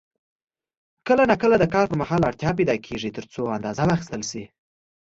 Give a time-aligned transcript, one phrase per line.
[1.07, 4.43] کله نا کله د کار پر مهال اړتیا پیدا کېږي ترڅو اندازه واخیستل شي.